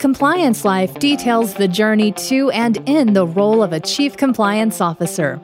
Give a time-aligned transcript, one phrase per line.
[0.00, 5.38] Compliance Life details the journey to and in the role of a Chief Compliance Officer.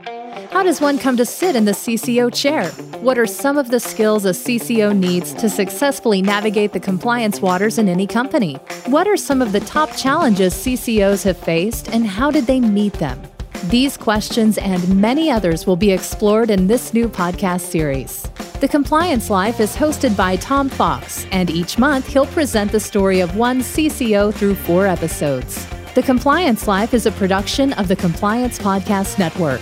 [0.51, 2.71] How does one come to sit in the CCO chair?
[3.03, 7.77] What are some of the skills a CCO needs to successfully navigate the compliance waters
[7.77, 8.55] in any company?
[8.87, 12.95] What are some of the top challenges CCOs have faced and how did they meet
[12.95, 13.21] them?
[13.65, 18.27] These questions and many others will be explored in this new podcast series.
[18.59, 23.21] The Compliance Life is hosted by Tom Fox, and each month he'll present the story
[23.21, 25.67] of one CCO through four episodes.
[25.95, 29.61] The Compliance Life is a production of the Compliance Podcast Network.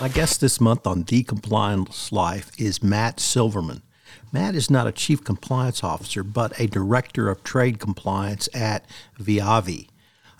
[0.00, 3.82] My guest this month on The Compliance Life is Matt Silverman.
[4.30, 8.84] Matt is not a chief compliance officer, but a director of trade compliance at
[9.18, 9.88] Viavi.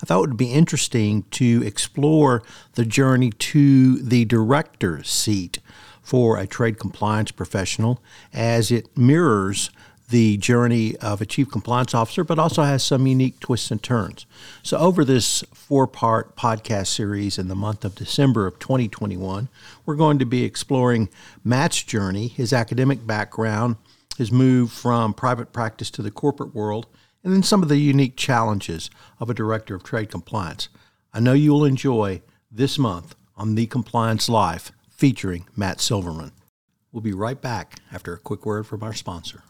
[0.01, 2.41] I thought it would be interesting to explore
[2.75, 5.59] the journey to the director's seat
[6.01, 8.01] for a trade compliance professional
[8.33, 9.69] as it mirrors
[10.11, 14.25] the journey of a chief compliance officer, but also has some unique twists and turns.
[14.61, 19.47] So, over this four part podcast series in the month of December of 2021,
[19.85, 21.09] we're going to be exploring
[21.43, 23.77] Matt's journey, his academic background,
[24.17, 26.87] his move from private practice to the corporate world,
[27.23, 30.69] and then some of the unique challenges of a director of trade compliance.
[31.13, 36.31] I know you'll enjoy this month on The Compliance Life featuring Matt Silverman.
[36.91, 39.41] We'll be right back after a quick word from our sponsor.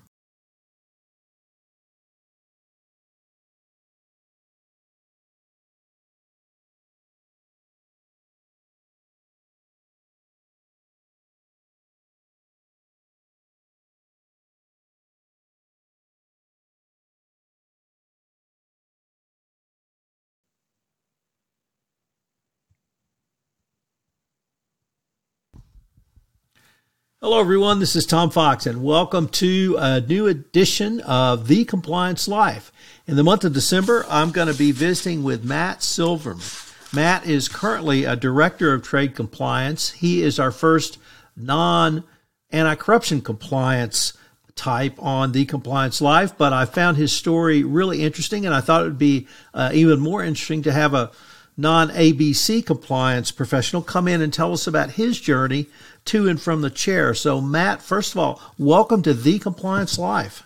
[27.23, 27.79] Hello, everyone.
[27.79, 32.71] This is Tom Fox, and welcome to a new edition of The Compliance Life.
[33.05, 36.43] In the month of December, I'm going to be visiting with Matt Silverman.
[36.91, 39.91] Matt is currently a director of trade compliance.
[39.91, 40.97] He is our first
[41.37, 42.05] non
[42.49, 44.13] anti corruption compliance
[44.55, 48.81] type on The Compliance Life, but I found his story really interesting, and I thought
[48.81, 51.11] it would be uh, even more interesting to have a
[51.57, 55.67] non ABC compliance professional come in and tell us about his journey
[56.05, 57.13] to and from the chair.
[57.13, 60.43] So, Matt, first of all, welcome to the Compliance Life.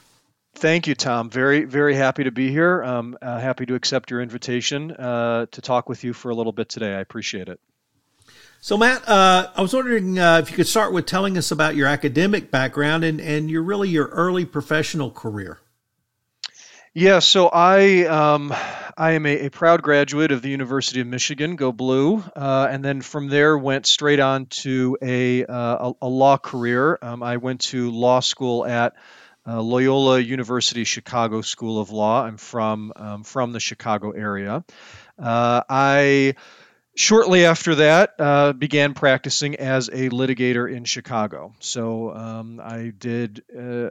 [0.56, 1.30] Thank you, Tom.
[1.30, 2.82] Very, very happy to be here.
[2.84, 6.54] Um, uh, happy to accept your invitation uh, to talk with you for a little
[6.54, 6.96] bit today.
[6.96, 7.60] I appreciate it.
[8.62, 11.76] So, Matt, uh, I was wondering uh, if you could start with telling us about
[11.76, 15.60] your academic background and, and your really your early professional career.
[16.98, 18.56] Yeah, so I um,
[18.96, 22.86] I am a, a, proud graduate of the University of Michigan, go blue, uh, and
[22.86, 26.98] then from there went straight on to a uh, a, a, law career.
[27.02, 28.96] Um, I went to law school at
[29.46, 32.24] uh, Loyola University Chicago School of Law.
[32.24, 34.64] I'm from um, from the Chicago area.
[35.20, 36.36] Uh, I
[36.96, 43.44] shortly after that uh, began practicing as a litigator in chicago so um, i did
[43.54, 43.90] uh,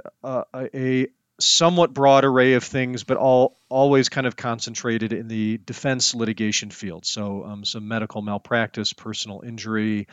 [0.54, 1.08] a,
[1.40, 6.70] somewhat broad array of things, but all always kind of concentrated in the defense litigation
[6.70, 7.04] field.
[7.04, 10.06] So um, some medical malpractice, personal injury,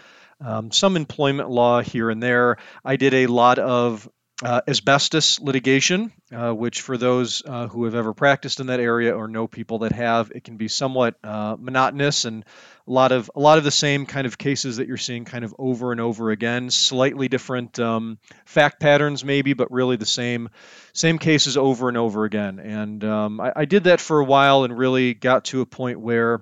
[0.43, 2.57] um, some employment law here and there.
[2.83, 4.09] I did a lot of
[4.43, 9.15] uh, asbestos litigation, uh, which for those uh, who have ever practiced in that area
[9.15, 12.43] or know people that have, it can be somewhat uh, monotonous and
[12.87, 15.45] a lot of a lot of the same kind of cases that you're seeing kind
[15.45, 16.71] of over and over again.
[16.71, 20.49] Slightly different um, fact patterns maybe, but really the same
[20.93, 22.59] same cases over and over again.
[22.59, 25.99] And um, I, I did that for a while and really got to a point
[25.99, 26.41] where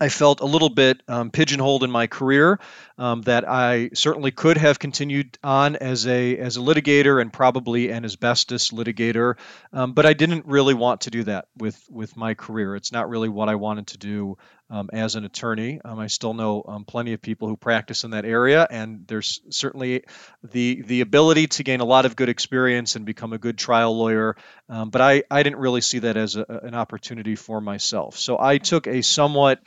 [0.00, 2.58] I felt a little bit um, pigeonholed in my career.
[3.00, 7.90] Um, that I certainly could have continued on as a as a litigator and probably
[7.90, 9.36] an asbestos litigator,
[9.72, 12.76] um, but I didn't really want to do that with with my career.
[12.76, 14.36] It's not really what I wanted to do
[14.68, 15.80] um, as an attorney.
[15.82, 19.40] Um, I still know um, plenty of people who practice in that area, and there's
[19.48, 20.04] certainly
[20.42, 23.96] the the ability to gain a lot of good experience and become a good trial
[23.96, 24.36] lawyer.
[24.68, 28.18] but I I didn't really see that as a, an opportunity for myself.
[28.18, 29.60] So I took a somewhat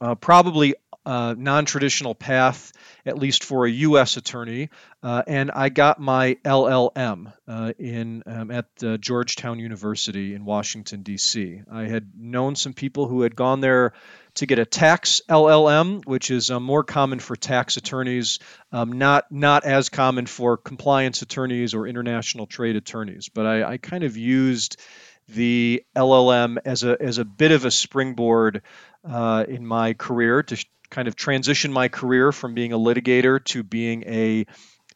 [0.00, 2.72] uh, probably uh, non-traditional path,
[3.04, 4.16] at least for a U.S.
[4.16, 4.70] attorney,
[5.04, 8.66] uh, and I got my LLM uh, in um, at
[9.00, 11.62] Georgetown University in Washington D.C.
[11.70, 13.92] I had known some people who had gone there
[14.36, 18.38] to get a tax LLM, which is uh, more common for tax attorneys,
[18.70, 23.28] um, not not as common for compliance attorneys or international trade attorneys.
[23.28, 24.80] But I, I kind of used
[25.28, 28.62] the LLM as a as a bit of a springboard
[29.08, 33.62] uh, in my career to kind of transition my career from being a litigator to
[33.62, 34.46] being a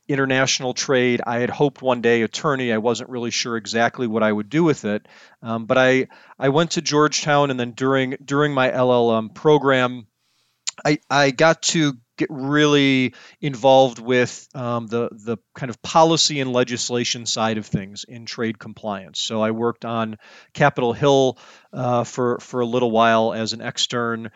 [0.09, 1.21] international trade.
[1.25, 2.73] I had hoped one day attorney.
[2.73, 5.07] I wasn't really sure exactly what I would do with it,
[5.43, 10.07] um, but I I went to Georgetown, and then during during my LLM program,
[10.85, 16.53] I I got to get really involved with um, the the kind of policy and
[16.53, 19.19] legislation side of things in trade compliance.
[19.19, 20.19] So I worked on
[20.53, 21.39] Capitol Hill
[21.73, 24.31] uh, for for a little while as an extern.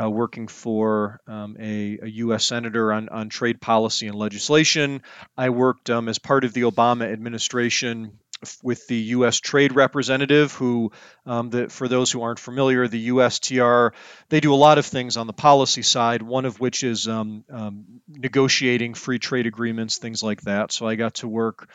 [0.00, 2.46] Uh, working for um, a, a, U.S.
[2.46, 5.02] senator on, on trade policy and legislation.
[5.36, 8.20] I worked um, as part of the Obama administration
[8.62, 9.38] with the U.S.
[9.38, 10.92] Trade Representative, who,
[11.26, 13.92] um, the, for those who aren't familiar, the USTR,
[14.28, 17.44] they do a lot of things on the policy side, one of which is um,
[17.50, 20.72] um, negotiating free trade agreements, things like that.
[20.72, 21.68] So I got to work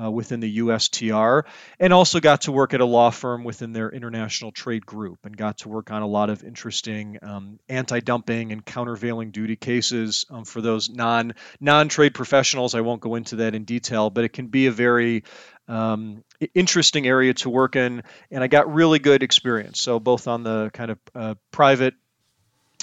[0.00, 1.42] uh, within the USTR,
[1.78, 5.36] and also got to work at a law firm within their international trade group, and
[5.36, 10.44] got to work on a lot of interesting um, anti-dumping and countervailing duty cases um,
[10.44, 12.74] for those non non-trade professionals.
[12.74, 15.24] I won't go into that in detail, but it can be a very
[15.68, 16.24] um,
[16.54, 19.80] interesting area to work in, and I got really good experience.
[19.80, 21.94] So both on the kind of uh, private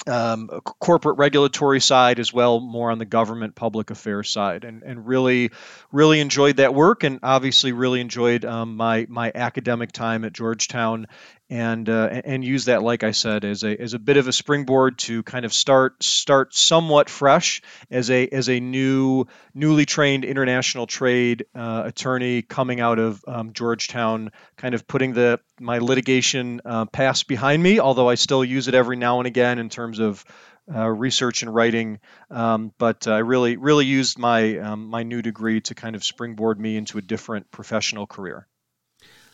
[0.06, 5.06] um, corporate regulatory side as well, more on the government public affairs side, and and
[5.06, 5.50] really
[5.92, 11.06] really enjoyed that work, and obviously really enjoyed um, my my academic time at Georgetown,
[11.50, 14.32] and uh, and use that, like I said, as a as a bit of a
[14.32, 17.60] springboard to kind of start start somewhat fresh
[17.90, 23.52] as a as a new newly trained international trade uh, attorney coming out of um,
[23.52, 27.80] Georgetown, kind of putting the my litigation uh, past behind me.
[27.80, 30.24] Although I still use it every now and again in terms of
[30.72, 31.98] uh, research and writing,
[32.30, 36.60] um, but I really really used my um, my new degree to kind of springboard
[36.60, 38.46] me into a different professional career.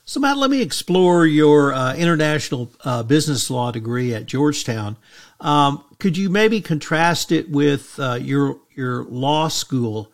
[0.08, 4.96] So, Matt, let me explore your uh, international uh, business law degree at Georgetown.
[5.40, 10.12] Um, could you maybe contrast it with uh, your your law school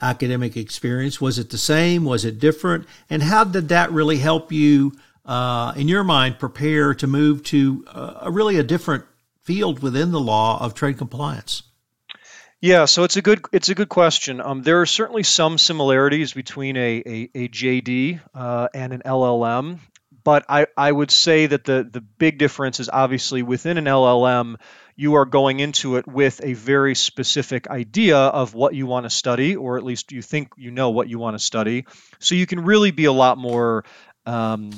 [0.00, 1.20] academic experience?
[1.20, 2.04] Was it the same?
[2.04, 2.86] Was it different?
[3.10, 4.92] And how did that really help you,
[5.26, 9.04] uh, in your mind, prepare to move to uh, a really a different
[9.40, 11.64] field within the law of trade compliance?
[12.62, 14.40] Yeah, so it's a good it's a good question.
[14.40, 19.80] Um, there are certainly some similarities between a a, a JD uh, and an LLM,
[20.22, 24.60] but I, I would say that the the big difference is obviously within an LLM,
[24.94, 29.10] you are going into it with a very specific idea of what you want to
[29.10, 31.86] study, or at least you think you know what you want to study.
[32.20, 33.84] So you can really be a lot more
[34.24, 34.70] um,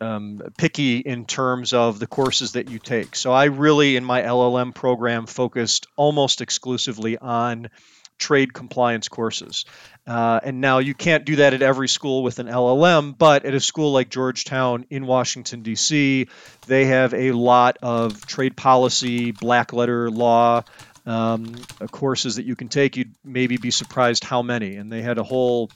[0.00, 3.16] um, picky in terms of the courses that you take.
[3.16, 7.68] So I really, in my LLM program, focused almost exclusively on
[8.18, 9.64] trade compliance courses.
[10.06, 13.54] Uh, and now you can't do that at every school with an LLM, but at
[13.54, 16.28] a school like Georgetown in Washington, D.C.,
[16.66, 20.62] they have a lot of trade policy, black letter law.
[21.04, 21.54] Um,
[21.92, 24.74] courses that you can take, you'd maybe be surprised how many.
[24.74, 25.70] And they had a whole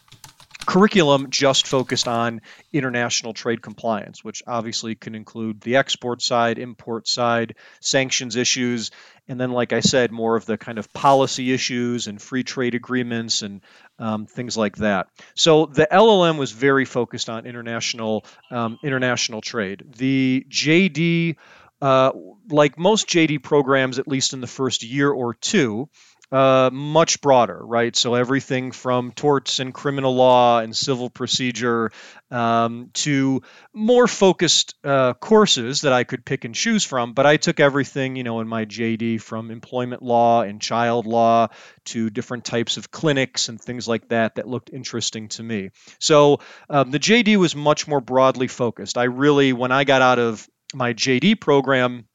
[0.66, 2.40] curriculum just focused on
[2.72, 8.90] international trade compliance, which obviously can include the export side, import side, sanctions issues,
[9.28, 12.74] and then, like I said, more of the kind of policy issues and free trade
[12.74, 13.60] agreements and
[13.98, 15.06] um, things like that.
[15.34, 19.84] So the LLM was very focused on international um, international trade.
[19.96, 21.36] The JD
[21.80, 22.12] uh,
[22.50, 25.88] like most JD programs, at least in the first year or two,
[26.32, 27.94] uh, much broader, right?
[27.96, 31.90] So everything from torts and criminal law and civil procedure
[32.30, 33.42] um, to
[33.72, 37.14] more focused uh, courses that I could pick and choose from.
[37.14, 41.48] But I took everything, you know, in my JD from employment law and child law
[41.86, 45.70] to different types of clinics and things like that that looked interesting to me.
[45.98, 48.96] So um, the JD was much more broadly focused.
[48.96, 52.06] I really, when I got out of my JD program,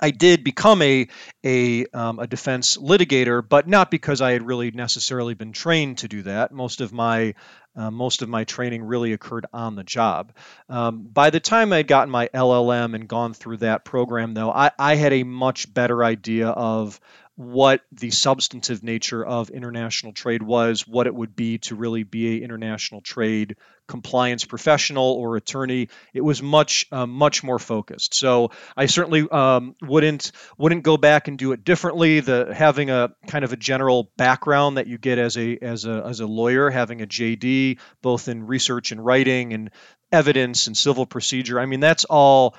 [0.00, 1.08] I did become a
[1.44, 6.08] a, um, a defense litigator, but not because I had really necessarily been trained to
[6.08, 6.52] do that.
[6.52, 7.34] Most of my
[7.76, 10.32] uh, most of my training really occurred on the job.
[10.68, 14.50] Um, by the time I had gotten my LLM and gone through that program, though,
[14.50, 16.98] I, I had a much better idea of
[17.36, 22.38] what the substantive nature of international trade was, what it would be to really be
[22.38, 25.88] a international trade compliance professional or attorney.
[26.12, 28.14] It was much uh, much more focused.
[28.14, 32.20] So I certainly um, wouldn't wouldn't go back and do it differently.
[32.20, 36.02] The having a kind of a general background that you get as a as a
[36.06, 39.70] as a lawyer, having a JD both in research and writing and
[40.12, 41.58] evidence and civil procedure.
[41.58, 42.54] I mean that's all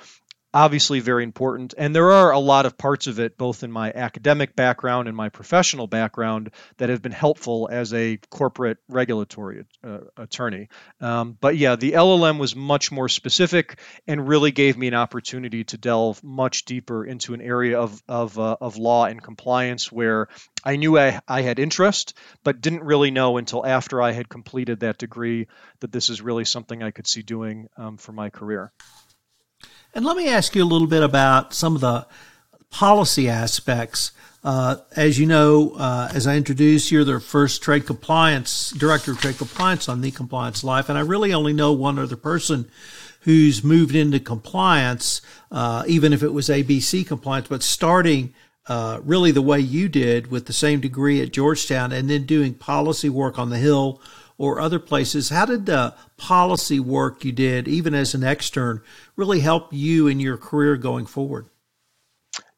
[0.54, 1.74] obviously very important.
[1.76, 5.16] And there are a lot of parts of it, both in my academic background and
[5.16, 10.68] my professional background, that have been helpful as a corporate regulatory uh, attorney.
[11.00, 15.64] Um, but yeah, the LLM was much more specific and really gave me an opportunity
[15.64, 20.28] to delve much deeper into an area of, of, uh, of law and compliance where
[20.64, 24.80] I knew I, I had interest, but didn't really know until after I had completed
[24.80, 25.46] that degree
[25.80, 28.72] that this is really something I could see doing um, for my career.
[29.94, 32.06] And let me ask you a little bit about some of the
[32.70, 34.12] policy aspects.
[34.44, 39.20] Uh, as you know, uh, as I introduced, you're the first trade compliance director of
[39.20, 42.70] trade compliance on the Compliance Life, and I really only know one other person
[43.22, 48.32] who's moved into compliance, uh, even if it was ABC compliance, but starting
[48.66, 52.54] uh, really the way you did with the same degree at Georgetown, and then doing
[52.54, 54.00] policy work on the Hill
[54.38, 55.28] or other places.
[55.28, 58.82] How did the policy work you did, even as an extern,
[59.16, 61.50] really help you in your career going forward?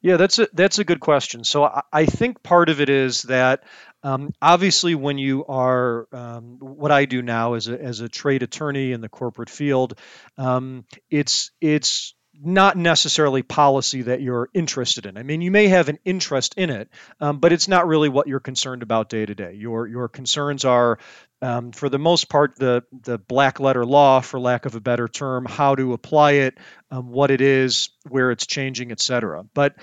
[0.03, 1.45] Yeah, that's a that's a good question.
[1.45, 3.65] So I, I think part of it is that
[4.03, 8.43] um, obviously when you are um, what I do now as a as a trade
[8.43, 9.99] attorney in the corporate field,
[10.39, 15.19] um, it's it's not necessarily policy that you're interested in.
[15.19, 16.89] I mean, you may have an interest in it,
[17.21, 19.55] um, but it's not really what you're concerned about day to day.
[19.55, 20.99] Your your concerns are,
[21.43, 25.09] um, for the most part, the the black letter law, for lack of a better
[25.09, 26.59] term, how to apply it,
[26.91, 29.45] um, what it is, where it's changing, et cetera.
[29.55, 29.77] But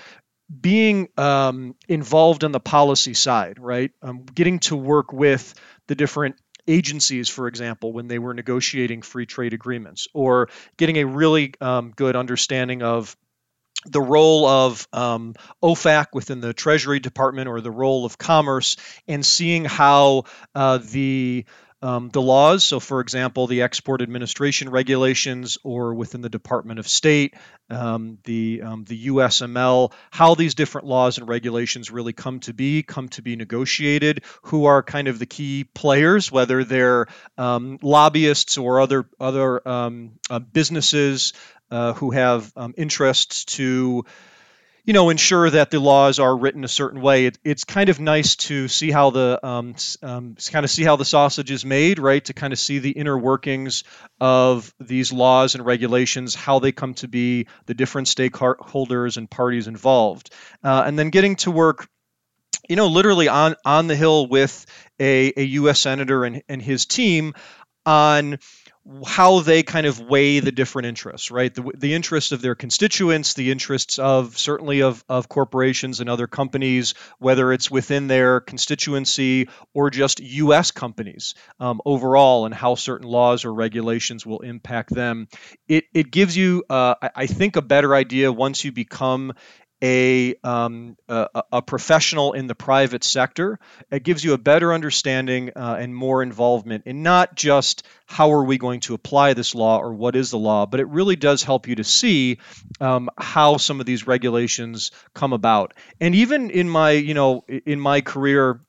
[0.60, 3.90] being um, involved on the policy side, right?
[4.02, 5.54] Um, getting to work with
[5.88, 6.36] the different
[6.66, 11.92] agencies, for example, when they were negotiating free trade agreements, or getting a really um,
[11.96, 13.16] good understanding of
[13.86, 19.24] the role of um, OFAC within the Treasury Department or the role of commerce, and
[19.24, 21.44] seeing how uh, the
[21.80, 22.64] um, the laws.
[22.64, 27.34] So, for example, the export administration regulations, or within the Department of State,
[27.70, 32.82] um, the um, the USML, how these different laws and regulations really come to be,
[32.82, 34.24] come to be negotiated.
[34.42, 37.06] Who are kind of the key players, whether they're
[37.36, 41.32] um, lobbyists or other other um, uh, businesses
[41.70, 44.04] uh, who have um, interests to
[44.88, 47.26] you know, ensure that the laws are written a certain way.
[47.26, 50.96] It, it's kind of nice to see how the um, um, kind of see how
[50.96, 52.24] the sausage is made, right?
[52.24, 53.84] To kind of see the inner workings
[54.18, 59.68] of these laws and regulations, how they come to be, the different stakeholders and parties
[59.68, 60.30] involved,
[60.64, 61.86] uh, and then getting to work
[62.66, 64.64] you know, literally on on the hill with
[64.98, 65.80] a, a U.S.
[65.80, 67.34] senator and, and his team
[67.84, 68.38] on
[69.06, 71.54] how they kind of weigh the different interests, right?
[71.54, 76.26] The, the interests of their constituents, the interests of certainly of, of corporations and other
[76.26, 80.70] companies, whether it's within their constituency or just U.S.
[80.70, 85.28] companies um, overall, and how certain laws or regulations will impact them.
[85.68, 89.34] It, it gives you, uh, I think, a better idea once you become
[89.82, 93.60] a, um, a, a, professional in the private sector.
[93.90, 98.42] It gives you a better understanding uh, and more involvement in not just how are
[98.42, 101.42] we going to apply this law or what is the law, but it really does
[101.42, 102.38] help you to see
[102.80, 105.74] um, how some of these regulations come about.
[106.00, 108.60] And even in my, you know, in my career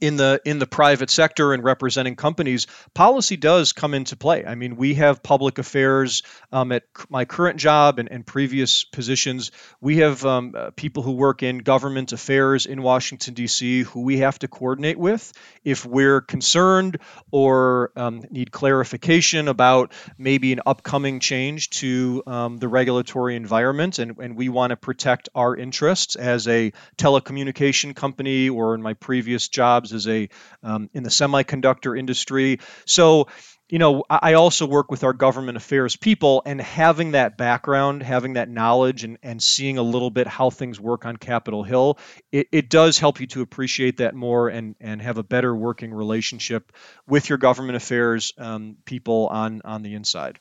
[0.00, 4.44] in the in the private sector and representing companies, policy does come into play.
[4.44, 9.50] I mean, we have public affairs um, at my current job and, and previous positions.
[9.80, 13.82] We have um, uh, people who work in government affairs in Washington D.C.
[13.82, 15.32] who we have to coordinate with
[15.64, 16.98] if we're concerned
[17.30, 24.18] or um, need clarification about maybe an upcoming change to um, the regulatory environment, and,
[24.18, 29.48] and we want to protect our interests as a telecommunication company or in my previous
[29.48, 30.28] jobs jobs as a
[30.62, 32.60] um, in the semiconductor industry.
[32.86, 33.28] So
[33.68, 38.32] you know, I also work with our government affairs people, and having that background, having
[38.32, 41.96] that knowledge, and, and seeing a little bit how things work on Capitol Hill,
[42.32, 45.94] it, it does help you to appreciate that more and, and have a better working
[45.94, 46.72] relationship
[47.06, 50.40] with your government affairs um, people on, on the inside.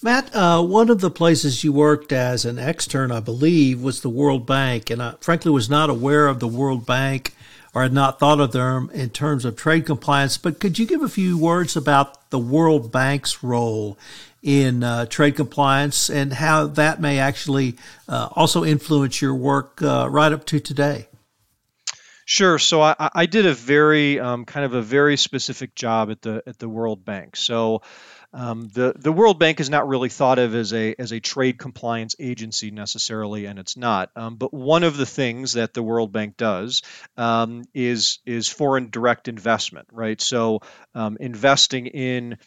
[0.00, 4.08] Matt, uh, one of the places you worked as an extern, I believe, was the
[4.08, 7.34] World Bank, and I frankly was not aware of the World Bank
[7.74, 10.36] or had not thought of them in terms of trade compliance.
[10.36, 13.98] But could you give a few words about the World Bank's role
[14.42, 17.76] in uh, trade compliance and how that may actually
[18.08, 21.06] uh, also influence your work uh, right up to today?
[22.24, 22.60] Sure.
[22.60, 26.42] So I, I did a very um, kind of a very specific job at the
[26.46, 27.34] at the World Bank.
[27.34, 27.82] So
[28.32, 31.58] um, the the World Bank is not really thought of as a as a trade
[31.58, 34.10] compliance agency necessarily, and it's not.
[34.14, 36.82] Um, but one of the things that the World Bank does
[37.16, 40.20] um, is is foreign direct investment, right?
[40.20, 40.60] So
[40.94, 42.38] um, investing in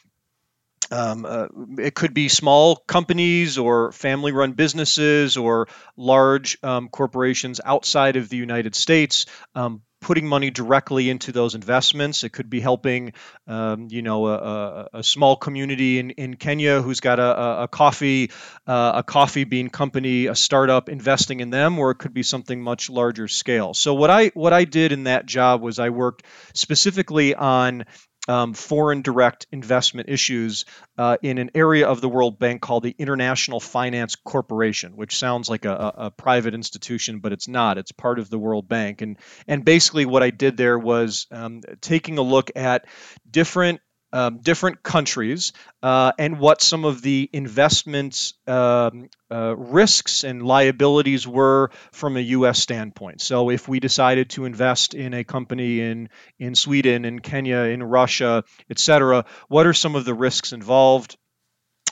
[0.92, 1.48] um, uh,
[1.80, 8.30] it could be small companies or family run businesses or large um, corporations outside of
[8.30, 9.26] the United States.
[9.56, 12.24] Um, putting money directly into those investments.
[12.24, 13.14] It could be helping,
[13.48, 17.68] um, you know, a, a, a, small community in, in Kenya who's got a, a
[17.68, 18.30] coffee
[18.68, 22.62] uh, a coffee bean company, a startup, investing in them, or it could be something
[22.62, 23.74] much larger scale.
[23.74, 27.86] So what I what I did in that job was I worked specifically on
[28.28, 30.66] um, foreign direct investment issues
[30.98, 35.50] uh, in an area of the World Bank called the International Finance Corporation, which sounds
[35.50, 37.78] like a, a, private institution, but it's not.
[37.78, 39.02] It's part of the World Bank.
[39.02, 42.86] And, and basically, what I did there was um, taking a look at
[43.30, 43.82] different
[44.14, 51.28] um, different countries uh, and what some of the investment um, uh, risks and liabilities
[51.28, 52.60] were from a U.S.
[52.60, 53.22] standpoint.
[53.22, 57.82] So, if we decided to invest in a company in in Sweden, in Kenya, in
[57.82, 61.18] Russia, et cetera, what are some of the risks involved?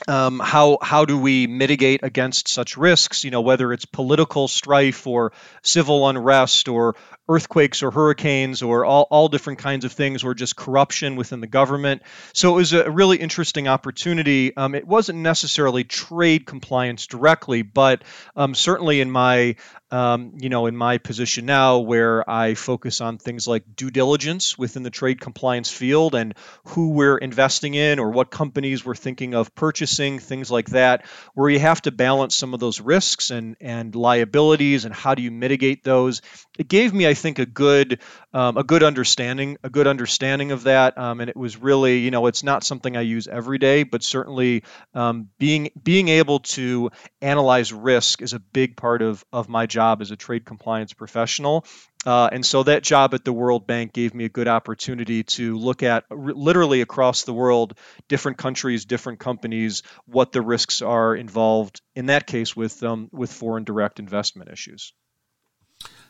[0.08, 3.24] Um, how how do we mitigate against such risks?
[3.24, 6.96] You know, whether it's political strife or civil unrest or
[7.32, 11.46] earthquakes or hurricanes or all, all different kinds of things or just corruption within the
[11.46, 12.02] government.
[12.34, 14.56] So it was a really interesting opportunity.
[14.56, 18.04] Um, it wasn't necessarily trade compliance directly, but
[18.36, 19.56] um, certainly in my
[19.90, 24.56] um, you know in my position now where I focus on things like due diligence
[24.56, 26.34] within the trade compliance field and
[26.64, 31.50] who we're investing in or what companies we're thinking of purchasing, things like that, where
[31.50, 35.30] you have to balance some of those risks and and liabilities and how do you
[35.30, 36.22] mitigate those.
[36.58, 38.00] It gave me, I think, a good
[38.34, 40.98] um, a good understanding a good understanding of that.
[40.98, 44.02] Um, and it was really, you know, it's not something I use every day, but
[44.02, 44.64] certainly
[44.94, 50.02] um, being being able to analyze risk is a big part of of my job
[50.02, 51.64] as a trade compliance professional.
[52.04, 55.56] Uh, and so that job at the World Bank gave me a good opportunity to
[55.56, 61.14] look at r- literally across the world, different countries, different companies, what the risks are
[61.14, 64.92] involved in that case with um, with foreign direct investment issues.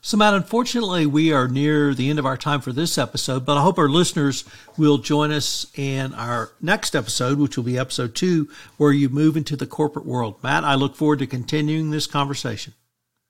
[0.05, 3.57] So, Matt, unfortunately, we are near the end of our time for this episode, but
[3.57, 4.45] I hope our listeners
[4.77, 9.37] will join us in our next episode, which will be episode two, where you move
[9.37, 10.43] into the corporate world.
[10.43, 12.75] Matt, I look forward to continuing this conversation.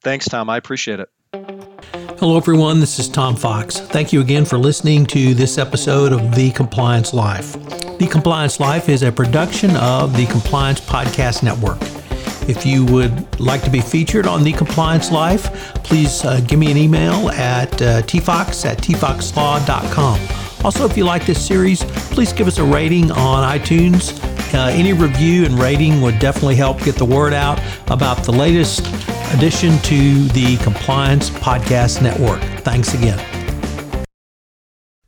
[0.02, 0.48] Thanks, Tom.
[0.48, 1.10] I appreciate it.
[2.18, 2.80] Hello, everyone.
[2.80, 3.78] This is Tom Fox.
[3.78, 7.52] Thank you again for listening to this episode of The Compliance Life.
[7.98, 12.01] The Compliance Life is a production of the Compliance Podcast Network.
[12.48, 16.70] If you would like to be featured on The Compliance Life, please uh, give me
[16.70, 20.64] an email at uh, tfox at tfoxlaw.com.
[20.64, 24.22] Also, if you like this series, please give us a rating on iTunes.
[24.54, 28.86] Uh, any review and rating would definitely help get the word out about the latest
[29.34, 32.42] addition to the Compliance Podcast Network.
[32.60, 33.41] Thanks again.